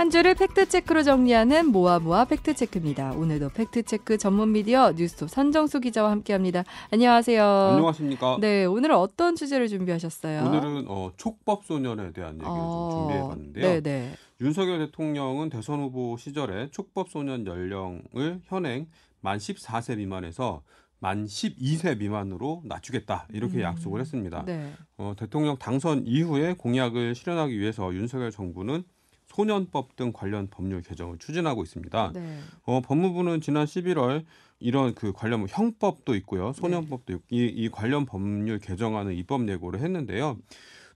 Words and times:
한 0.00 0.08
주를 0.08 0.34
팩트체크로 0.34 1.02
정리하는 1.02 1.66
모아모아 1.72 2.24
팩트체크입니다. 2.24 3.12
오늘도 3.12 3.50
팩트체크 3.50 4.16
전문 4.16 4.50
미디어 4.50 4.92
뉴스톱 4.92 5.28
선정수 5.28 5.78
기자와 5.78 6.10
함께합니다. 6.10 6.64
안녕하세요. 6.90 7.44
안녕하십니까. 7.44 8.38
네, 8.40 8.64
오늘은 8.64 8.96
어떤 8.96 9.36
주제를 9.36 9.68
준비하셨어요? 9.68 10.42
오늘은 10.42 10.86
어, 10.88 11.12
촉법 11.18 11.66
소년에 11.66 12.12
대한 12.12 12.36
얘기를 12.36 12.48
어, 12.50 12.88
좀 12.90 12.98
준비해봤는데요. 12.98 13.82
네네. 13.82 14.12
윤석열 14.40 14.78
대통령은 14.78 15.50
대선 15.50 15.80
후보 15.80 16.16
시절에 16.16 16.70
촉법 16.70 17.10
소년 17.10 17.46
연령을 17.46 18.40
현행 18.44 18.86
만 19.20 19.36
14세 19.36 19.98
미만에서 19.98 20.62
만 20.98 21.26
12세 21.26 21.98
미만으로 21.98 22.62
낮추겠다 22.64 23.26
이렇게 23.34 23.58
음, 23.58 23.62
약속을 23.64 24.00
했습니다. 24.00 24.44
네. 24.46 24.72
어, 24.96 25.12
대통령 25.18 25.58
당선 25.58 26.06
이후에 26.06 26.54
공약을 26.54 27.14
실현하기 27.14 27.58
위해서 27.60 27.92
윤석열 27.92 28.30
정부는 28.30 28.82
소년법 29.30 29.96
등 29.96 30.12
관련 30.12 30.48
법률 30.48 30.82
개정을 30.82 31.18
추진하고 31.18 31.62
있습니다. 31.62 32.12
네. 32.14 32.38
어, 32.64 32.80
법무부는 32.80 33.40
지난 33.40 33.64
11월 33.64 34.24
이런 34.58 34.94
그 34.94 35.12
관련 35.12 35.40
뭐 35.40 35.48
형법도 35.48 36.14
있고요, 36.16 36.52
네. 36.52 36.60
소년법도 36.60 37.12
있고 37.12 37.24
이, 37.30 37.44
이 37.44 37.68
관련 37.70 38.06
법률 38.06 38.58
개정안을 38.58 39.16
입법 39.16 39.48
예고를 39.48 39.80
했는데요. 39.80 40.36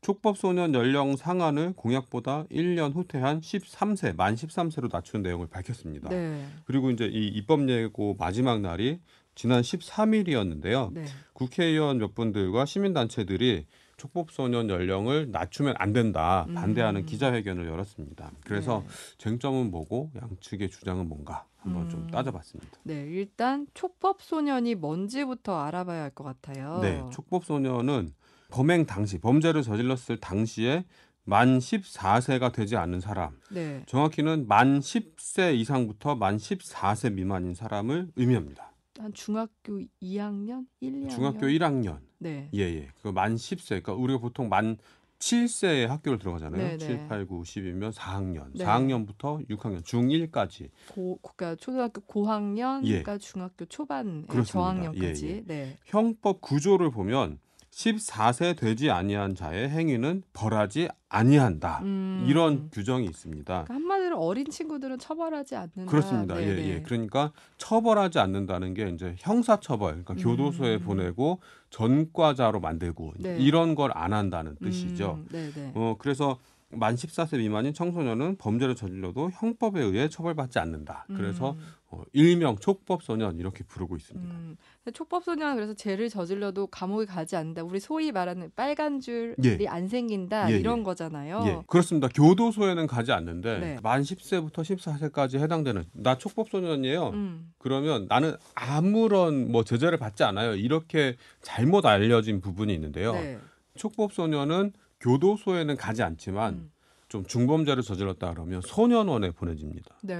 촉법 0.00 0.36
소년 0.36 0.74
연령 0.74 1.16
상한을 1.16 1.72
공약보다 1.76 2.44
1년 2.50 2.92
후퇴한 2.94 3.40
13세, 3.40 4.16
만 4.16 4.34
13세로 4.34 4.92
낮춘 4.92 5.22
내용을 5.22 5.46
밝혔습니다. 5.46 6.10
네. 6.10 6.44
그리고 6.66 6.90
이제 6.90 7.06
이 7.06 7.28
입법 7.28 7.66
예고 7.70 8.16
마지막 8.18 8.60
날이 8.60 8.98
지난 9.34 9.62
13일이었는데요. 9.62 10.92
네. 10.92 11.04
국회의원 11.32 11.98
몇 11.98 12.14
분들과 12.14 12.66
시민단체들이 12.66 13.66
촉법소년 13.96 14.68
연령을 14.70 15.30
낮추면 15.30 15.74
안 15.78 15.92
된다 15.92 16.46
반대하는 16.54 17.02
음. 17.02 17.06
기자회견을 17.06 17.66
열었습니다. 17.66 18.30
그래서 18.44 18.82
네. 18.86 18.94
쟁점은 19.18 19.70
뭐고 19.70 20.10
양측의 20.20 20.70
주장은 20.70 21.08
뭔가 21.08 21.44
한번 21.58 21.84
음. 21.84 21.88
좀 21.90 22.06
따져봤습니다. 22.10 22.78
네, 22.82 23.02
일단 23.06 23.66
촉법 23.74 24.22
소년이 24.22 24.74
뭔지부터 24.74 25.58
알아봐야 25.60 26.02
할 26.02 26.10
것 26.14 26.24
같아요. 26.24 26.78
네, 26.80 27.02
촉법소년은 27.10 28.10
범행 28.50 28.86
당시 28.86 29.18
범죄를 29.18 29.62
저질렀을 29.62 30.18
당시에 30.20 30.84
만 31.24 31.58
14세가 31.58 32.52
되지 32.52 32.76
않은 32.76 33.00
사람, 33.00 33.36
네. 33.50 33.82
정확히는 33.86 34.46
만 34.46 34.80
10세 34.80 35.54
이상부터 35.56 36.16
만 36.16 36.36
14세 36.36 37.14
미만인 37.14 37.54
사람을 37.54 38.08
의미합니다. 38.16 38.70
한 38.98 39.12
중학교 39.12 39.80
2학년, 40.00 40.66
1, 40.80 40.92
2학년. 40.92 41.10
중학교 41.10 41.46
1학년, 41.46 41.98
네. 42.18 42.48
예, 42.54 42.60
예. 42.60 42.88
그만 43.02 43.34
10세. 43.34 43.68
그러니까 43.68 43.94
우리가 43.94 44.20
보통 44.20 44.48
만 44.48 44.76
7세에 45.18 45.86
학교를 45.86 46.18
들어가잖아요. 46.18 46.62
네, 46.62 46.76
네. 46.76 46.78
7, 46.78 47.08
8, 47.08 47.26
9, 47.26 47.42
10이면 47.42 47.92
4학년. 47.92 48.50
네. 48.52 48.64
4학년부터 48.64 49.48
6학년, 49.48 49.82
중1까지. 49.82 50.68
고, 50.92 51.18
그러니까 51.22 51.56
초등학교 51.56 52.00
고학년, 52.02 52.84
예. 52.84 53.02
그러니까 53.02 53.18
중학교 53.18 53.64
초반, 53.64 54.26
그렇습니다. 54.26 54.52
저학년까지. 54.52 55.26
예, 55.26 55.30
예. 55.36 55.42
네. 55.44 55.78
형법 55.86 56.40
구조를 56.40 56.90
보면 56.90 57.38
14세 57.74 58.56
되지 58.56 58.90
아니한 58.90 59.34
자의 59.34 59.68
행위는 59.68 60.22
벌하지 60.32 60.88
아니한다. 61.08 61.80
음. 61.82 62.24
이런 62.28 62.70
규정이 62.70 63.04
있습니다. 63.06 63.64
그러니까 63.64 63.74
한마디로 63.74 64.18
어린 64.20 64.48
친구들은 64.48 64.98
처벌하지 64.98 65.56
않는다. 65.56 65.90
그렇습니다. 65.90 66.40
예, 66.40 66.46
네네. 66.46 66.68
예. 66.68 66.82
그러니까 66.82 67.32
처벌하지 67.58 68.20
않는다는 68.20 68.74
게 68.74 68.88
이제 68.90 69.16
형사 69.18 69.58
처벌, 69.58 70.04
그러니까 70.04 70.14
음. 70.14 70.18
교도소에 70.22 70.78
보내고 70.78 71.40
전과자로 71.70 72.60
만들고 72.60 73.14
네. 73.18 73.38
이런 73.38 73.74
걸 73.74 73.90
안 73.94 74.12
한다는 74.12 74.56
뜻이죠. 74.62 75.18
음, 75.20 75.28
네네. 75.30 75.72
어, 75.74 75.96
그래서 75.98 76.38
만 76.74 76.94
14세 76.94 77.38
미만인 77.38 77.72
청소년은 77.72 78.36
범죄를 78.36 78.74
저질러도 78.74 79.30
형법에 79.32 79.80
의해 79.82 80.08
처벌받지 80.08 80.58
않는다. 80.58 81.06
그래서 81.08 81.52
음, 81.52 81.58
어, 81.90 82.02
일명 82.12 82.56
촉법소년 82.58 83.38
이렇게 83.38 83.64
부르고 83.64 83.96
있습니다. 83.96 84.34
음. 84.34 84.56
근데 84.82 84.92
촉법소년 84.92 85.54
그래서 85.56 85.74
죄를 85.74 86.08
저질러도 86.08 86.66
감옥에 86.66 87.06
가지 87.06 87.36
않는다. 87.36 87.62
우리 87.62 87.80
소위 87.80 88.12
말하는 88.12 88.50
빨간 88.56 89.00
줄이 89.00 89.34
예. 89.44 89.66
안 89.68 89.88
생긴다 89.88 90.52
예, 90.52 90.58
이런 90.58 90.80
예. 90.80 90.82
거잖아요. 90.82 91.42
예, 91.46 91.62
그렇습니다. 91.66 92.08
교도소에는 92.08 92.86
가지 92.86 93.12
않는데 93.12 93.58
네. 93.58 93.78
만 93.82 94.02
10세부터 94.02 94.58
14세까지 94.58 95.38
해당되는 95.38 95.84
나 95.92 96.18
촉법소년이에요. 96.18 97.08
음. 97.10 97.52
그러면 97.58 98.06
나는 98.08 98.34
아무런 98.54 99.50
뭐 99.50 99.64
제재를 99.64 99.98
받지 99.98 100.24
않아요. 100.24 100.54
이렇게 100.54 101.16
잘못 101.42 101.86
알려진 101.86 102.40
부분이 102.40 102.74
있는데요. 102.74 103.12
네. 103.12 103.38
촉법소년은 103.76 104.72
교도소에는 105.04 105.76
가지 105.76 106.02
않지만 106.02 106.54
음. 106.54 106.70
좀 107.08 107.26
중범죄를 107.26 107.82
저질렀다 107.82 108.32
그러면 108.32 108.62
소년원에 108.64 109.32
보내집니다. 109.32 109.94
네. 110.02 110.14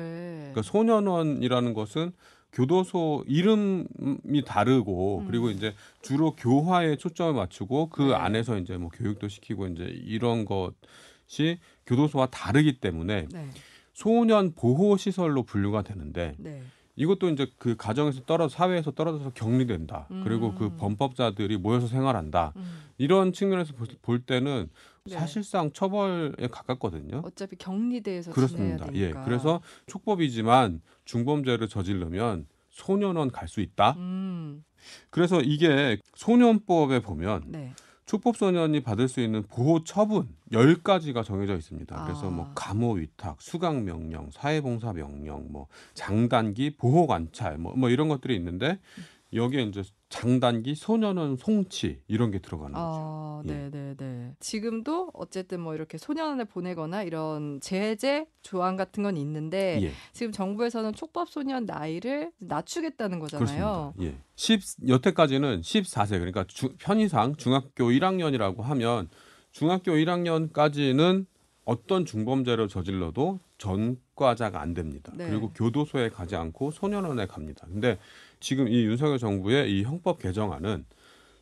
그러니까 0.52 0.62
소년원이라는 0.62 1.72
것은 1.72 2.12
교도소 2.52 3.24
이름이 3.26 4.44
다르고 4.46 5.20
음. 5.20 5.26
그리고 5.26 5.50
이제 5.50 5.74
주로 6.02 6.36
교화에 6.36 6.96
초점을 6.96 7.32
맞추고 7.32 7.88
그 7.88 8.02
네. 8.02 8.14
안에서 8.14 8.58
이제 8.58 8.76
뭐 8.76 8.90
교육도 8.90 9.28
시키고 9.28 9.68
이제 9.68 9.84
이런 9.84 10.44
것이 10.44 11.58
교도소와 11.86 12.26
다르기 12.26 12.78
때문에 12.80 13.26
네. 13.32 13.48
소년 13.94 14.54
보호 14.54 14.96
시설로 14.96 15.44
분류가 15.44 15.82
되는데 15.82 16.34
네. 16.38 16.62
이것도 16.96 17.28
이제 17.30 17.46
그 17.58 17.76
가정에서 17.76 18.20
떨어져 18.24 18.54
사회에서 18.54 18.92
떨어져서 18.92 19.30
격리된다. 19.30 20.06
그리고 20.22 20.54
그 20.54 20.66
음. 20.66 20.76
범법자들이 20.78 21.56
모여서 21.56 21.86
생활한다. 21.88 22.52
음. 22.56 22.80
이런 22.98 23.32
측면에서 23.32 23.74
볼- 23.74 23.88
볼 24.00 24.20
때는 24.20 24.68
네. 25.06 25.14
사실상 25.14 25.72
처벌에 25.72 26.46
가깝거든요. 26.50 27.22
어차피 27.24 27.56
격리대에서 27.56 28.30
그렇습니다. 28.32 28.86
지내야 28.86 29.08
예. 29.08 29.12
그래서 29.24 29.60
촉법이지만 29.86 30.80
중범죄를 31.04 31.68
저지르면 31.68 32.46
소년원 32.70 33.30
갈 33.30 33.48
수 33.48 33.60
있다. 33.60 33.94
음. 33.98 34.64
그래서 35.10 35.40
이게 35.40 35.98
소년법에 36.14 37.00
보면 37.00 37.44
네. 37.46 37.72
촉법소년이 38.06 38.80
받을 38.80 39.08
수 39.08 39.20
있는 39.20 39.42
보호 39.44 39.82
처분 39.84 40.28
10가지가 40.52 41.24
정해져 41.24 41.56
있습니다. 41.56 42.04
그래서 42.04 42.26
아. 42.26 42.30
뭐 42.30 42.50
감호 42.54 42.92
위탁, 42.94 43.40
수강 43.40 43.84
명령, 43.84 44.30
사회봉사 44.30 44.92
명령, 44.92 45.50
뭐 45.50 45.68
장단기 45.94 46.76
보호 46.76 47.06
관찰 47.06 47.58
뭐, 47.58 47.74
뭐 47.76 47.88
이런 47.88 48.08
것들이 48.08 48.34
있는데 48.36 48.78
여기에 49.32 49.62
이제 49.62 49.82
장단기 50.14 50.76
소년원 50.76 51.36
송치 51.36 52.00
이런 52.06 52.30
게 52.30 52.38
들어가는 52.38 52.72
거죠. 52.72 52.84
아, 52.86 53.42
예. 53.46 53.52
네, 53.52 53.70
네, 53.70 53.94
네. 53.96 54.32
지금도 54.38 55.10
어쨌든 55.12 55.60
뭐 55.60 55.74
이렇게 55.74 55.98
소년원에 55.98 56.44
보내거나 56.44 57.02
이런 57.02 57.58
제재 57.60 58.28
조항 58.40 58.76
같은 58.76 59.02
건 59.02 59.16
있는데 59.16 59.80
예. 59.82 59.90
지금 60.12 60.30
정부에서는 60.30 60.92
촉법 60.92 61.28
소년 61.28 61.64
나이를 61.64 62.30
낮추겠다는 62.38 63.18
거잖아요. 63.18 63.92
그렇습니다. 63.96 64.16
예. 64.16 64.20
10 64.36 64.88
여태까지는 64.88 65.62
14세 65.62 66.10
그러니까 66.10 66.44
주, 66.46 66.76
편의상 66.78 67.34
중학교 67.34 67.86
1학년이라고 67.86 68.60
하면 68.60 69.08
중학교 69.50 69.92
1학년까지는 69.92 71.26
어떤 71.64 72.04
중범죄를 72.04 72.68
저질러도 72.68 73.40
전 73.58 73.96
과자가 74.14 74.60
안 74.60 74.74
됩니다. 74.74 75.12
네. 75.16 75.28
그리고 75.28 75.50
교도소에 75.52 76.10
가지 76.10 76.36
않고 76.36 76.70
소년원에 76.70 77.26
갑니다. 77.26 77.66
근데 77.70 77.98
지금 78.40 78.68
이 78.68 78.84
윤석열 78.84 79.18
정부의 79.18 79.70
이 79.70 79.82
형법 79.82 80.18
개정안은 80.18 80.84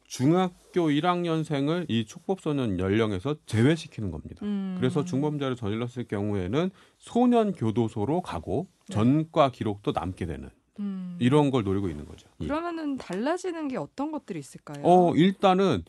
중학교 0.07 0.89
1학년생을 0.89 1.87
이 1.89 2.05
촉법소년 2.05 2.79
연령에서 2.79 3.35
제외시키는 3.47 4.11
겁니다. 4.11 4.45
음. 4.45 4.77
그래서 4.79 5.05
중범죄를 5.05 5.57
저질렀을 5.57 6.05
경우에는 6.05 6.71
소년 6.99 7.53
교도소로 7.53 8.21
가고 8.21 8.67
네. 8.89 8.95
전과 8.95 9.53
기록도 9.53 9.93
남게 9.93 10.27
되는 10.27 10.51
음. 10.81 11.17
이런 11.19 11.51
걸 11.51 11.65
노리고 11.65 11.89
있는 11.89 12.05
거죠. 12.05 12.29
예. 12.41 12.47
그러면은 12.47 12.99
달라지는 12.99 13.69
게 13.69 13.79
어떤 13.79 14.13
것들이 14.13 14.39
있을까요? 14.39 14.85
어 14.85 15.15
일단은 15.15 15.83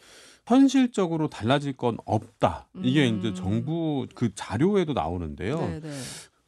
현실적으로 0.45 1.29
달라질 1.29 1.73
건 1.73 1.97
없다. 2.05 2.67
이게 2.81 3.09
음. 3.09 3.19
이제 3.19 3.33
정부 3.33 4.07
그 4.13 4.33
자료에도 4.35 4.93
나오는데요. 4.93 5.59
네, 5.59 5.79
네. 5.79 5.89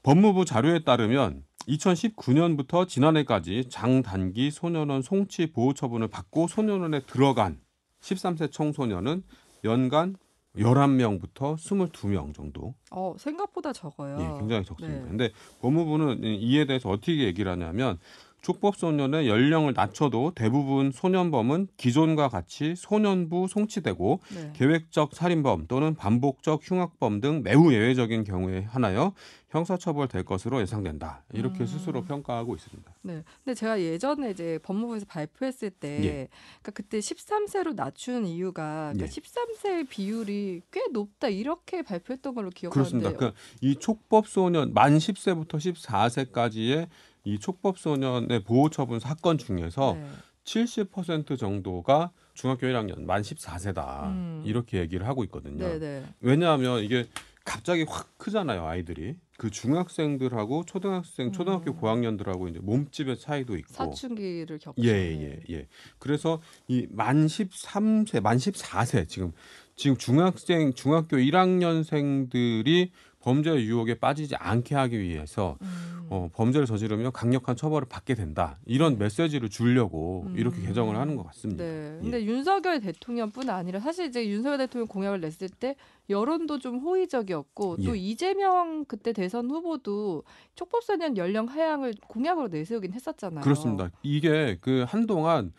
법무부 0.05 0.45
자료에 0.45 0.83
따르면 0.83 1.41
2019년부터 1.67 2.87
지난해까지 2.87 3.69
장단기 3.69 4.51
소년원 4.51 5.01
송치 5.01 5.51
보호 5.51 5.73
처분을 5.73 6.09
받고 6.09 6.47
소년원에 6.47 7.01
들어간 7.07 7.59
13세 8.01 8.51
청소년은 8.51 9.23
연간 9.63 10.15
11명부터 10.57 11.55
22명 11.55 12.35
정도. 12.35 12.75
어, 12.91 13.15
생각보다 13.17 13.73
적어요. 13.73 14.17
예, 14.19 14.39
굉장히 14.39 14.63
적습니다. 14.63 15.01
네. 15.01 15.07
근데 15.07 15.29
법무부는 15.61 16.23
이에 16.23 16.65
대해서 16.65 16.89
어떻게 16.89 17.23
얘기를 17.23 17.51
하냐면 17.51 17.97
촉법 18.45 18.75
소년의 18.75 19.27
연령을 19.27 19.73
낮춰도 19.75 20.33
대부분 20.35 20.91
소년범은 20.91 21.67
기존과 21.77 22.29
같이 22.29 22.75
소년부 22.75 23.47
송치되고 23.47 24.19
네. 24.35 24.53
계획적 24.53 25.15
살인범 25.15 25.65
또는 25.67 25.95
반복적 25.95 26.59
흉악범 26.61 27.21
등 27.21 27.41
매우 27.43 27.73
예외적인 27.73 28.23
경우에 28.23 28.61
한하여 28.69 29.13
형사처벌될 29.55 30.23
것으로 30.25 30.59
예상된다. 30.61 31.23
이렇게 31.31 31.61
음. 31.61 31.65
스스로 31.65 32.03
평가하고 32.03 32.55
있습니다. 32.55 32.93
네. 33.03 33.23
근데 33.43 33.55
제가 33.55 33.79
예전에 33.79 34.31
이제 34.31 34.59
법무부에서 34.63 35.05
발표했을 35.05 35.69
때, 35.69 36.03
예. 36.03 36.27
그러니까 36.61 36.71
그때 36.73 36.99
13세로 36.99 37.73
낮춘 37.73 38.25
이유가 38.25 38.91
그러니까 38.93 39.05
예. 39.05 39.09
13세 39.09 39.89
비율이 39.89 40.61
꽤 40.71 40.81
높다 40.91 41.29
이렇게 41.29 41.81
발표했던 41.83 42.35
걸로 42.35 42.49
기억하는데. 42.49 42.89
그렇습니다. 42.89 43.17
그러니까 43.17 43.39
이 43.61 43.75
촉법 43.77 44.27
소년 44.27 44.73
만 44.73 44.97
10세부터 44.97 45.53
14세까지의 45.53 46.87
이 47.23 47.39
촉법 47.39 47.79
소년의 47.79 48.43
보호 48.43 48.69
처분 48.69 48.99
사건 48.99 49.37
중에서 49.37 49.93
네. 49.93 50.05
70% 50.43 51.39
정도가 51.39 52.11
중학교 52.33 52.67
1학년 52.67 53.03
만 53.05 53.21
14세다. 53.21 54.07
음. 54.07 54.43
이렇게 54.45 54.79
얘기를 54.79 55.07
하고 55.07 55.23
있거든요. 55.23 55.65
네, 55.65 55.79
네. 55.79 56.03
왜냐하면 56.19 56.83
이게 56.83 57.07
갑자기 57.43 57.85
확 57.87 58.17
크잖아요, 58.17 58.65
아이들이. 58.65 59.15
그 59.37 59.49
중학생들하고 59.49 60.63
초등학생, 60.65 61.31
초등학교 61.31 61.71
음. 61.71 61.77
고학년들하고 61.77 62.47
이제 62.47 62.59
몸집의 62.59 63.19
차이도 63.19 63.57
있고. 63.57 63.73
사춘기를 63.73 64.59
겪죠. 64.59 64.81
예, 64.83 64.89
예, 64.89 65.39
예. 65.49 65.67
그래서 65.99 66.41
이만 66.67 67.27
13세, 67.27 68.21
만 68.21 68.37
14세 68.37 69.07
지금 69.09 69.33
지금 69.75 69.97
중학생, 69.97 70.73
중학교 70.73 71.17
1학년생들이 71.17 72.91
범죄 73.25 73.55
유혹에 73.55 73.95
빠지지 73.95 74.35
않게 74.35 74.75
하기 74.75 74.99
위해서 74.99 75.57
음. 75.63 76.05
어, 76.11 76.29
범죄를 76.31 76.67
저지르면 76.67 77.11
강력한 77.11 77.55
처벌을 77.55 77.87
받게 77.89 78.13
된다. 78.13 78.59
이런 78.67 78.99
메시지를 78.99 79.49
주려고 79.49 80.27
이렇게 80.35 80.59
음. 80.59 80.67
개정을 80.67 80.95
하는 80.95 81.15
것 81.15 81.25
같습니다. 81.25 81.63
네. 81.63 81.95
예. 81.97 82.01
근데 82.03 82.23
윤석열 82.23 82.79
대통령뿐 82.79 83.49
아니라 83.49 83.79
사실 83.79 84.05
이제 84.05 84.27
윤석열 84.27 84.59
대통령 84.59 84.87
공약을 84.87 85.21
냈을 85.21 85.49
때 85.49 85.75
여론도 86.07 86.59
좀 86.59 86.77
호의적이었고 86.77 87.77
또 87.77 87.97
예. 87.97 87.99
이재명 87.99 88.85
그때 88.85 89.11
대선 89.11 89.49
후보도 89.49 90.23
촉법소년 90.53 91.17
연령 91.17 91.47
하향을 91.47 91.95
공약으로 92.07 92.49
내세우긴 92.49 92.93
했었잖아요. 92.93 93.43
그렇습니다. 93.43 93.89
이게 94.03 94.59
그 94.61 94.85
한동안 94.87 95.51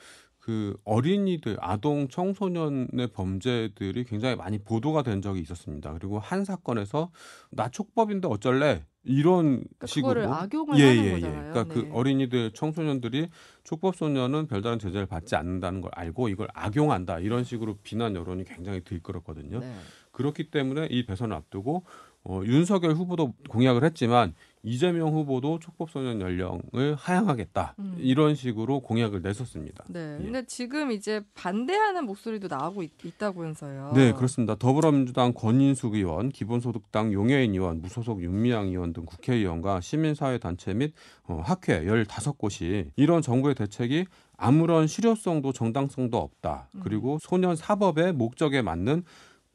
그 0.47 0.79
어린이들, 0.85 1.57
아동, 1.59 2.07
청소년의 2.07 3.09
범죄들이 3.13 4.05
굉장히 4.05 4.37
많이 4.37 4.59
보도가 4.59 5.03
된 5.03 5.21
적이 5.21 5.41
있었습니다. 5.41 5.93
그리고 5.95 6.21
한 6.21 6.45
사건에서 6.45 7.11
나 7.51 7.69
촉법인데 7.69 8.29
어쩔래 8.29 8.85
이런 9.03 9.57
그러니까 9.57 9.87
식으로 9.89 10.33
악용을 10.33 10.79
예, 10.79 10.87
하는 10.87 11.03
예, 11.03 11.07
예. 11.07 11.13
거잖아요. 11.15 11.53
그러니까 11.53 11.65
네. 11.65 11.69
그 11.69 11.91
어린이들, 11.93 12.53
청소년들이 12.53 13.29
촉법 13.65 13.97
소년은 13.97 14.47
별다른 14.47 14.79
제재를 14.79 15.07
받지 15.07 15.35
않는다는 15.35 15.81
걸 15.81 15.91
알고 15.93 16.29
이걸 16.29 16.47
악용한다 16.55 17.19
이런 17.19 17.43
식으로 17.43 17.79
비난 17.83 18.15
여론이 18.15 18.45
굉장히 18.45 18.85
들끓었거든요. 18.85 19.59
네. 19.59 19.75
그렇기 20.13 20.53
때문에 20.53 20.87
이 20.93 21.07
배선을 21.07 21.35
앞두고 21.35 21.83
어, 22.23 22.41
윤석열 22.45 22.93
후보도 22.93 23.35
공약을 23.49 23.83
했지만 23.83 24.35
이재명 24.67 25.15
후보도 25.15 25.61
촉법소년 25.61 26.21
연령을 26.21 26.97
하향하겠다 26.97 27.77
음. 27.79 27.97
이런 27.99 28.35
식으로 28.35 28.81
공약을 28.81 29.23
냈었습니다. 29.23 29.85
네. 29.89 30.19
예. 30.21 30.25
근데 30.25 30.45
지금 30.47 30.91
이제 30.91 31.23
반대하는 31.35 32.05
목소리도 32.05 32.49
나오고 32.49 32.83
있, 32.83 32.91
있다면서요. 33.05 33.93
네, 33.95 34.13
그렇습니다. 34.13 34.57
더불어민주당 34.57 35.33
권인숙 35.33 35.95
의원, 35.95 36.31
기본소득당 36.31 37.13
용해인 37.13 37.53
의원, 37.53 37.81
무소속 37.81 38.23
윤미향 38.23 38.67
의원 38.67 38.93
등 38.93 39.05
국회의원과 39.07 39.81
시민사회단체 39.81 40.75
및 40.75 40.93
어, 41.29 41.41
학회 41.45 41.85
15곳이 41.85 42.91
이런 42.97 43.23
정부의 43.23 43.55
대책이 43.55 44.07
아무런 44.37 44.89
실효성도 44.89 45.53
정당성도 45.53 46.19
없다. 46.19 46.69
음. 46.75 46.81
그리고 46.83 47.19
소년 47.21 47.55
사법의 47.55 48.13
목적에 48.15 48.63
맞는 48.63 49.05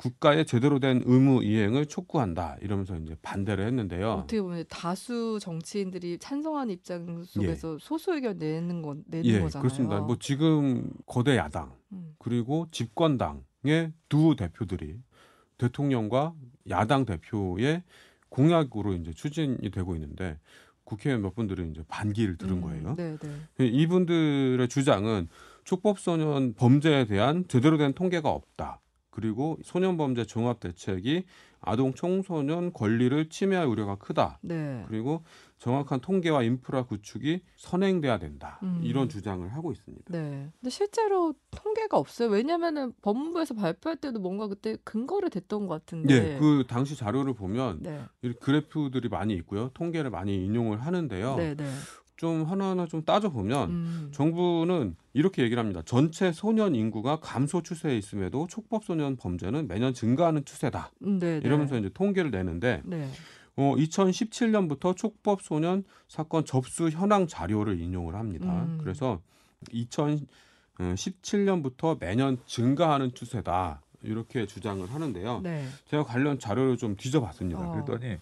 국가의 0.01 0.45
제대로 0.45 0.79
된 0.79 1.03
의무 1.05 1.43
이행을 1.43 1.85
촉구한다. 1.85 2.57
이러면서 2.61 2.95
이제 2.97 3.15
반대를 3.21 3.65
했는데요. 3.67 4.11
어떻게 4.11 4.41
보면 4.41 4.65
다수 4.67 5.37
정치인들이 5.39 6.17
찬성하는 6.17 6.73
입장 6.73 7.23
속에서 7.23 7.77
소수 7.79 8.13
의견 8.13 8.37
내는 8.39 8.81
건 8.81 9.03
내는 9.05 9.25
예, 9.25 9.39
거잖아요. 9.39 9.61
그렇습니다. 9.61 9.99
뭐 9.99 10.17
지금 10.19 10.91
거대 11.05 11.37
야당 11.37 11.71
음. 11.91 12.15
그리고 12.17 12.67
집권당의 12.71 13.93
두 14.09 14.35
대표들이 14.35 14.97
대통령과 15.59 16.33
야당 16.69 17.05
대표의 17.05 17.83
공약으로 18.29 18.93
이제 18.93 19.13
추진이 19.13 19.69
되고 19.71 19.93
있는데 19.95 20.39
국회의원 20.83 21.21
몇 21.21 21.35
분들은 21.35 21.71
이제 21.71 21.83
반기를 21.87 22.37
들은 22.37 22.57
음, 22.57 22.61
거예요. 22.61 22.95
네, 22.95 23.17
네. 23.19 23.67
이분들의 23.67 24.67
주장은 24.67 25.27
촉법소년 25.63 26.55
범죄에 26.55 27.05
대한 27.05 27.45
제대로 27.47 27.77
된 27.77 27.93
통계가 27.93 28.29
없다. 28.29 28.81
그리고 29.11 29.57
소년범죄 29.63 30.25
종합대책이 30.25 31.25
아동 31.63 31.93
청소년 31.93 32.73
권리를 32.73 33.29
침해할 33.29 33.67
우려가 33.67 33.95
크다. 33.95 34.39
네. 34.41 34.83
그리고 34.87 35.23
정확한 35.59 35.99
통계와 35.99 36.41
인프라 36.41 36.83
구축이 36.83 37.41
선행돼야 37.55 38.17
된다. 38.17 38.59
음. 38.63 38.81
이런 38.83 39.09
주장을 39.09 39.47
하고 39.47 39.71
있습니다. 39.71 40.05
네. 40.09 40.49
근데 40.59 40.69
실제로 40.71 41.35
통계가 41.51 41.97
없어요. 41.97 42.29
왜냐면은 42.29 42.93
법무부에서 43.03 43.53
발표할 43.53 43.97
때도 43.97 44.19
뭔가 44.19 44.47
그때 44.47 44.75
근거를 44.83 45.29
댔던 45.29 45.67
것 45.67 45.85
같은데. 45.85 46.13
예, 46.15 46.39
그 46.39 46.63
당시 46.67 46.95
자료를 46.95 47.35
보면 47.35 47.83
네. 47.83 48.01
이 48.23 48.33
그래프들이 48.33 49.09
많이 49.09 49.35
있고요. 49.35 49.69
통계를 49.75 50.09
많이 50.09 50.43
인용을 50.43 50.83
하는데요. 50.83 51.35
네, 51.35 51.53
네. 51.53 51.65
좀 52.21 52.43
하나하나 52.43 52.85
좀 52.85 53.03
따져 53.03 53.31
보면 53.31 53.69
음. 53.71 54.11
정부는 54.13 54.95
이렇게 55.13 55.41
얘기를 55.41 55.59
합니다. 55.59 55.81
전체 55.83 56.31
소년 56.31 56.75
인구가 56.75 57.19
감소 57.19 57.63
추세에 57.63 57.97
있음에도 57.97 58.45
촉법 58.45 58.83
소년 58.83 59.15
범죄는 59.15 59.67
매년 59.67 59.95
증가하는 59.95 60.45
추세다. 60.45 60.91
음, 61.01 61.17
네, 61.17 61.39
네. 61.39 61.47
이러면서 61.47 61.79
이제 61.79 61.89
통계를 61.91 62.29
내는데 62.29 62.83
네. 62.85 63.09
어, 63.55 63.73
2017년부터 63.75 64.95
촉법 64.95 65.41
소년 65.41 65.83
사건 66.07 66.45
접수 66.45 66.89
현황 66.89 67.25
자료를 67.25 67.81
인용을 67.81 68.13
합니다. 68.13 68.65
음. 68.65 68.77
그래서 68.79 69.19
2017년부터 69.71 71.99
매년 71.99 72.37
증가하는 72.45 73.15
추세다. 73.15 73.81
이렇게 74.03 74.45
주장을 74.45 74.87
하는데요. 74.87 75.39
네. 75.41 75.65
제가 75.85 76.03
관련 76.03 76.37
자료를 76.37 76.77
좀 76.77 76.95
뒤져봤습니다. 76.95 77.59
어. 77.59 77.71
그랬더니 77.71 78.19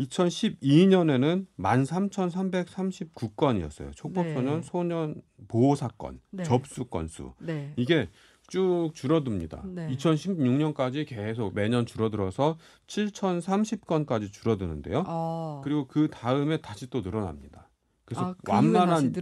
2012년에는 0.00 1.46
13,339건이었어요. 1.58 3.94
촉법소년 3.94 4.60
네. 4.60 4.62
소년 4.62 5.20
보호 5.48 5.74
사건 5.74 6.20
네. 6.30 6.44
접수 6.44 6.86
건수. 6.86 7.34
네. 7.38 7.74
이게 7.76 8.08
쭉 8.48 8.90
줄어듭니다. 8.94 9.62
네. 9.66 9.88
2016년까지 9.96 11.06
계속 11.06 11.54
매년 11.54 11.86
줄어들어서 11.86 12.58
7,030건까지 12.86 14.32
줄어드는데요. 14.32 15.04
아. 15.06 15.60
그리고 15.64 15.86
그 15.86 16.08
다음에 16.10 16.58
다시 16.58 16.90
또 16.90 17.00
늘어납니다. 17.00 17.63
그래서 18.14 18.30
아, 18.30 18.34
그 18.42 18.52
완만한? 18.52 19.12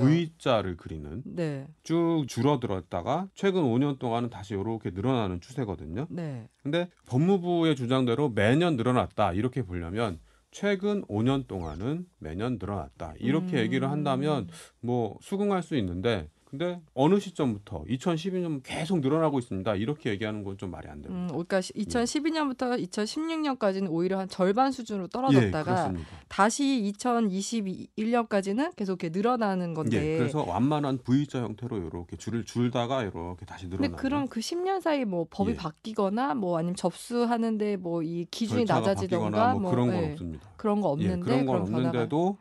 V자를 0.00 0.76
그리는 0.76 1.22
네. 1.24 1.68
쭉 1.82 2.24
줄어들었다가 2.26 3.28
최근 3.34 3.62
5년 3.62 3.98
동안은 3.98 4.30
다시 4.30 4.54
이렇게 4.54 4.90
늘어나는 4.90 5.40
추세거든요. 5.40 6.06
네. 6.08 6.48
근데 6.62 6.88
법무부의 7.06 7.76
주장대로 7.76 8.30
매년 8.30 8.76
늘어났다 8.76 9.34
이렇게 9.34 9.62
보려면 9.62 10.18
최근 10.50 11.02
5년 11.02 11.46
동안은 11.46 12.06
매년 12.18 12.58
늘어났다 12.58 13.14
이렇게 13.18 13.56
음. 13.56 13.58
얘기를 13.58 13.88
한다면 13.90 14.48
뭐 14.80 15.16
수긍할 15.20 15.62
수 15.62 15.76
있는데 15.76 16.28
근데 16.50 16.80
어느 16.94 17.20
시점부터 17.20 17.84
2012년 17.84 18.60
계속 18.64 18.98
늘어나고 19.00 19.38
있습니다 19.38 19.72
이렇게 19.76 20.10
얘기하는 20.10 20.42
건 20.42 20.50
좀 20.58 20.72
말이 20.72 20.88
안 20.88 21.00
됩니다. 21.00 21.22
음, 21.22 21.28
그러니까 21.28 21.60
2012년부터 21.60 22.76
2016년까지는 22.90 23.86
오히려 23.88 24.18
한 24.18 24.28
절반 24.28 24.72
수준으로 24.72 25.04
예, 25.04 25.08
떨어졌다가 25.08 25.62
그렇습니다. 25.62 26.08
다시 26.28 26.92
2021년까지는 26.98 28.74
계속 28.76 29.02
이렇게 29.02 29.16
늘어나는 29.16 29.74
건데. 29.74 30.14
예, 30.14 30.18
그래서 30.18 30.42
완만한 30.44 30.98
V자 30.98 31.40
형태로 31.42 31.78
이렇게 31.78 32.16
줄을 32.16 32.44
줄다가 32.44 33.02
이렇게 33.04 33.46
다시 33.46 33.64
근데 33.66 33.76
늘어나는. 33.76 33.96
그럼 33.96 34.26
그 34.28 34.40
10년 34.40 34.80
사이 34.80 35.04
뭐 35.04 35.26
법이 35.30 35.52
예. 35.52 35.56
바뀌거나 35.56 36.34
뭐 36.34 36.58
아니면 36.58 36.74
접수하는데 36.74 37.76
뭐 37.76 38.02
이 38.02 38.26
기준이 38.30 38.64
낮아지던가 38.64 39.52
뭐 39.52 39.60
뭐 39.60 39.70
그런 39.70 39.86
건 39.88 40.02
예, 40.02 40.10
없습니다. 40.12 40.48
그런 40.56 40.80
거 40.80 40.88
없는데 40.88 41.14
예, 41.14 41.20
그런 41.20 41.46
건 41.46 41.64
그런 41.64 41.64
변화가- 41.64 41.86
없는데도 41.86 42.38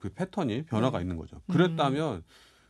그 0.00 0.08
패턴이 0.12 0.64
변화가 0.64 0.98
네. 0.98 1.04
있는 1.04 1.16
거죠. 1.16 1.36
음. 1.36 1.52
그랬다면 1.52 2.24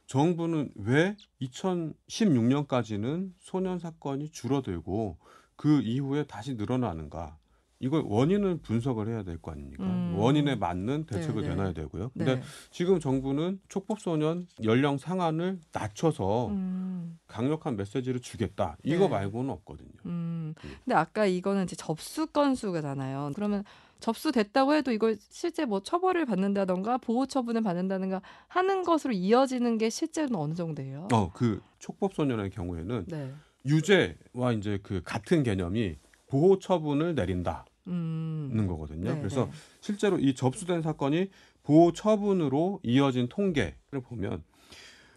정부는 0.07 0.71
왜 0.77 1.17
2016년까지는 1.41 3.33
소년 3.39 3.79
사건이 3.79 4.31
줄어들고 4.31 5.19
그 5.57 5.81
이후에 5.83 6.25
다시 6.25 6.55
늘어나는가? 6.55 7.39
이걸 7.83 8.03
원인을 8.07 8.59
분석을 8.59 9.09
해야 9.09 9.23
될 9.25 9.39
거 9.43 9.51
아닙니까? 9.51 9.83
음. 9.83 10.15
원인에 10.17 10.55
맞는 10.55 11.05
대책을 11.07 11.43
네, 11.43 11.49
네. 11.49 11.55
내놔야 11.55 11.73
되고요. 11.73 12.11
근데 12.17 12.37
네. 12.37 12.43
지금 12.71 13.01
정부는 13.01 13.61
촉법소년 13.69 14.47
연령 14.63 14.99
상한을 14.99 15.59
낮춰서 15.73 16.49
음, 16.49 17.19
강력한 17.27 17.77
메시지를 17.77 18.21
주겠다. 18.21 18.77
이거 18.85 19.05
네. 19.05 19.09
말고는 19.09 19.51
없거든요. 19.51 19.91
음. 20.07 20.55
음. 20.65 20.71
근데 20.85 20.95
아까 20.95 21.27
이거는 21.27 21.65
이제 21.65 21.75
접수 21.75 22.29
건수가잖아요. 22.29 23.33
그러면 23.35 23.65
접수됐다고 23.99 24.75
해도 24.75 24.93
이걸 24.93 25.17
실제 25.29 25.65
뭐 25.65 25.81
처벌을 25.81 26.25
받는다던가 26.25 26.99
보호 26.99 27.27
처분을 27.27 27.63
받는다든가 27.63 28.23
하는 28.49 28.83
것으로 28.85 29.13
이어지는 29.13 29.79
게 29.79 29.91
실제로는 29.91 30.37
어느 30.37 30.55
정도예요? 30.55 31.09
어, 31.13 31.33
그 31.33 31.61
촉법소년의 31.81 32.51
경우에는 32.51 33.05
네. 33.09 33.33
유죄와 33.67 34.53
이제 34.57 34.79
그 34.83 35.03
같은 35.05 35.43
개념이 35.43 35.97
보호 36.29 36.59
처분을 36.59 37.15
내린다 37.15 37.65
는 37.85 38.51
음. 38.61 38.67
거거든요. 38.69 39.13
네, 39.13 39.19
그래서 39.19 39.47
네. 39.47 39.53
실제로 39.81 40.19
이 40.19 40.35
접수된 40.35 40.83
사건이 40.83 41.31
보호 41.63 41.93
처분으로 41.93 42.81
이어진 42.85 43.29
통계를 43.29 44.01
보면 44.03 44.45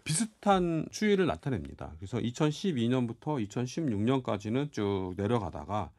비슷한 0.02 0.86
추이를 0.90 1.26
나타냅니다. 1.26 1.94
그래서 1.98 2.18
2012년부터 2.18 3.44
2016년까지는 3.48 4.72
쭉 4.72 5.14
내려가다가 5.16 5.90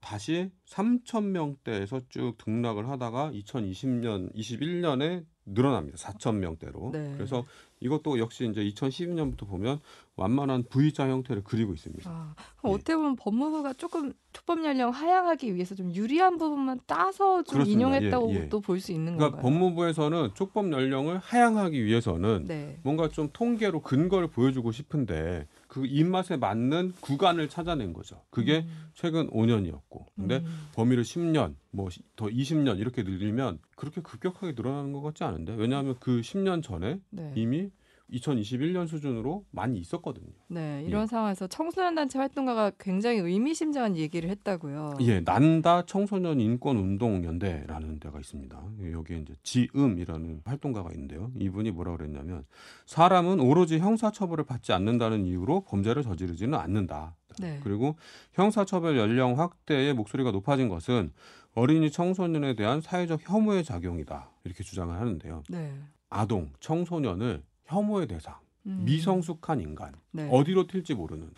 다시 0.00 0.50
3천 0.66 1.26
명대에서 1.26 2.00
쭉 2.08 2.36
등락을 2.38 2.88
하다가 2.88 3.30
2020년, 3.32 4.34
21년에 4.34 5.24
늘어납니다. 5.44 5.96
4천 5.98 6.36
명대로. 6.36 6.90
네. 6.92 7.12
그래서 7.16 7.44
이것도 7.80 8.18
역시 8.18 8.48
이제 8.48 8.62
2012년부터 8.62 9.48
보면 9.48 9.80
완만한 10.14 10.62
V자 10.64 11.08
형태를 11.08 11.42
그리고 11.44 11.72
있습니다. 11.72 12.08
아, 12.08 12.34
그럼 12.58 12.72
예. 12.72 12.74
어떻게 12.74 12.94
보면 12.94 13.16
법무부가 13.16 13.72
조금 13.72 14.12
촉법 14.32 14.64
연령 14.64 14.90
하향하기 14.90 15.54
위해서 15.54 15.74
좀 15.74 15.92
유리한 15.92 16.38
부분만 16.38 16.80
따서 16.86 17.42
좀 17.42 17.54
그렇습니다. 17.54 17.72
인용했다고 17.72 18.30
예, 18.30 18.34
예. 18.34 18.48
또볼 18.48 18.80
수 18.80 18.92
있는 18.92 19.16
그러니까 19.16 19.40
건가요? 19.40 19.42
법무부에서는 19.42 20.30
촉법 20.34 20.72
연령을 20.72 21.18
하향하기 21.18 21.84
위해서는 21.84 22.44
네. 22.46 22.78
뭔가 22.82 23.08
좀 23.08 23.28
통계로 23.32 23.80
근거를 23.80 24.28
보여주고 24.28 24.70
싶은데 24.70 25.48
그 25.72 25.86
입맛에 25.86 26.36
맞는 26.36 26.92
구간을 27.00 27.48
찾아낸 27.48 27.94
거죠. 27.94 28.20
그게 28.28 28.58
음. 28.58 28.90
최근 28.92 29.30
5년이었고. 29.30 30.04
근데 30.14 30.40
음. 30.40 30.68
범위를 30.74 31.02
10년, 31.02 31.54
뭐 31.70 31.88
더 32.14 32.26
20년 32.26 32.78
이렇게 32.78 33.02
늘리면 33.02 33.58
그렇게 33.74 34.02
급격하게 34.02 34.52
늘어나는 34.52 34.92
것 34.92 35.00
같지 35.00 35.24
않은데 35.24 35.54
왜냐하면 35.54 35.96
그 35.98 36.20
10년 36.20 36.62
전에 36.62 37.00
네. 37.08 37.32
이미 37.36 37.70
2021년 38.10 38.86
수준으로 38.86 39.44
많이 39.50 39.78
있었거든요. 39.78 40.32
네, 40.48 40.82
이런 40.86 41.02
예. 41.02 41.06
상황에서 41.06 41.46
청소년 41.46 41.94
단체 41.94 42.18
활동가가 42.18 42.72
굉장히 42.78 43.18
의미심장한 43.18 43.96
얘기를 43.96 44.28
했다고요. 44.30 44.94
예, 45.00 45.20
난다 45.20 45.84
청소년 45.86 46.40
인권 46.40 46.76
운동 46.76 47.24
연대라는 47.24 48.00
데가 48.00 48.18
있습니다. 48.18 48.62
여기에 48.92 49.18
이제 49.18 49.34
지음이라는 49.42 50.42
활동가가 50.44 50.90
있는데요. 50.92 51.30
이분이 51.38 51.70
뭐라 51.70 51.96
그랬냐면 51.96 52.44
사람은 52.86 53.40
오로지 53.40 53.78
형사 53.78 54.10
처벌을 54.10 54.44
받지 54.44 54.72
않는다는 54.72 55.24
이유로 55.26 55.62
범죄를 55.64 56.02
저지르지는 56.02 56.58
않는다. 56.58 57.16
네. 57.40 57.60
그리고 57.62 57.96
형사처벌 58.34 58.96
연령 58.98 59.38
확대의 59.38 59.94
목소리가 59.94 60.30
높아진 60.30 60.68
것은 60.68 61.12
어린이 61.54 61.90
청소년에 61.90 62.54
대한 62.54 62.80
사회적 62.80 63.20
혐오의 63.22 63.64
작용이다. 63.64 64.30
이렇게 64.44 64.62
주장을 64.64 64.94
하는데요. 64.94 65.42
네. 65.48 65.72
아동, 66.08 66.50
청소년을 66.60 67.42
혐오의 67.66 68.08
대상, 68.08 68.36
음. 68.66 68.82
미성숙한 68.84 69.60
인간, 69.60 69.92
네. 70.10 70.28
어디로 70.30 70.66
튈지 70.66 70.94
모르는. 70.94 71.30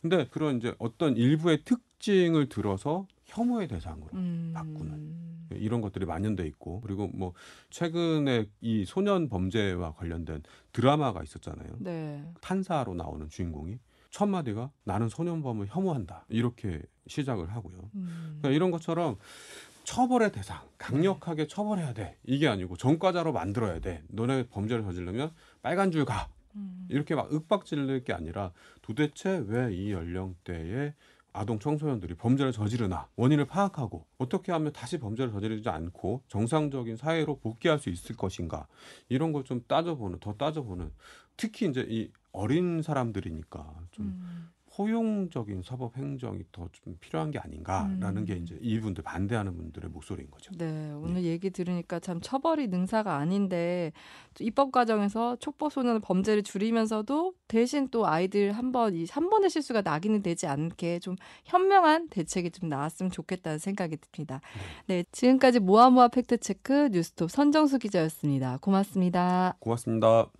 근데 0.00 0.26
그런 0.28 0.58
이제 0.58 0.74
어떤 0.78 1.16
일부의 1.16 1.64
특징을 1.64 2.48
들어서 2.48 3.06
혐오의 3.26 3.68
대상으로 3.68 4.08
음. 4.14 4.52
바꾸는. 4.54 5.28
이런 5.50 5.80
것들이 5.80 6.04
만연돼 6.04 6.46
있고 6.46 6.80
그리고 6.82 7.08
뭐 7.08 7.32
최근에 7.70 8.46
이 8.60 8.84
소년 8.84 9.28
범죄와 9.30 9.94
관련된 9.94 10.42
드라마가 10.72 11.22
있었잖아요. 11.22 11.76
네. 11.78 12.22
탄사로 12.42 12.94
나오는 12.94 13.28
주인공이 13.30 13.78
첫 14.10 14.26
마디가 14.26 14.70
나는 14.84 15.08
소년범을 15.08 15.68
혐오한다 15.70 16.26
이렇게 16.28 16.82
시작을 17.06 17.50
하고요. 17.50 17.90
음. 17.94 18.38
그러니까 18.38 18.50
이런 18.50 18.70
것처럼 18.70 19.16
처벌의 19.92 20.32
대상 20.32 20.60
강력하게 20.76 21.46
처벌해야 21.46 21.94
돼. 21.94 22.18
이게 22.24 22.46
아니고 22.46 22.76
전과자로 22.76 23.32
만들어야 23.32 23.80
돼. 23.80 24.02
너네 24.08 24.48
범죄를 24.48 24.84
저지르면 24.84 25.32
빨간 25.62 25.90
줄 25.90 26.04
가. 26.04 26.28
음. 26.56 26.86
이렇게 26.90 27.14
막 27.14 27.32
윽박지를 27.32 28.04
게 28.04 28.12
아니라 28.12 28.52
도대체 28.82 29.42
왜 29.46 29.72
이 29.74 29.92
연령대에 29.92 30.92
아동 31.32 31.58
청소년들이 31.58 32.16
범죄를 32.16 32.52
저지르나? 32.52 33.08
원인을 33.16 33.46
파악하고 33.46 34.04
어떻게 34.18 34.52
하면 34.52 34.74
다시 34.74 34.98
범죄를 34.98 35.32
저지르지 35.32 35.66
않고 35.70 36.22
정상적인 36.28 36.96
사회로 36.96 37.38
복귀할 37.38 37.78
수 37.78 37.88
있을 37.88 38.14
것인가? 38.14 38.66
이런 39.08 39.32
걸 39.32 39.42
좀 39.44 39.64
따져보는 39.66 40.18
더 40.20 40.34
따져보는. 40.34 40.92
특히 41.38 41.66
이제 41.66 41.86
이 41.88 42.10
어린 42.32 42.82
사람들이니까 42.82 43.74
좀 43.92 44.04
음. 44.04 44.50
포용적인 44.78 45.62
사법 45.62 45.96
행정이 45.96 46.44
더 46.52 46.68
좀 46.70 46.96
필요한 47.00 47.30
게 47.30 47.38
아닌가라는 47.38 48.18
음. 48.18 48.24
게 48.24 48.34
이제 48.36 48.56
이분들 48.60 49.02
반대하는 49.02 49.56
분들의 49.56 49.90
목소리인 49.90 50.30
거죠. 50.30 50.52
네, 50.56 50.92
오늘 50.92 51.24
얘기 51.24 51.50
들으니까 51.50 51.98
참 51.98 52.20
처벌이 52.20 52.68
능사가 52.68 53.16
아닌데 53.16 53.92
또 54.34 54.44
입법 54.44 54.70
과정에서 54.70 55.36
촉법 55.36 55.72
소년 55.72 56.00
범죄를 56.00 56.42
줄이면서도 56.42 57.32
대신 57.48 57.88
또 57.88 58.06
아이들 58.06 58.52
한번 58.52 58.94
이한 58.94 59.30
번의 59.30 59.50
실수가 59.50 59.80
낙인이 59.82 60.22
되지 60.22 60.46
않게 60.46 61.00
좀 61.00 61.16
현명한 61.44 62.10
대책이 62.10 62.50
좀 62.50 62.68
나왔으면 62.68 63.10
좋겠다는 63.10 63.58
생각이 63.58 63.96
듭니다. 63.96 64.40
네, 64.86 65.04
지금까지 65.10 65.58
모아모아 65.58 66.08
팩트 66.08 66.38
체크 66.38 66.90
뉴스톱 66.92 67.30
선정수 67.30 67.78
기자였습니다. 67.78 68.58
고맙습니다. 68.60 69.56
고맙습니다. 69.58 70.30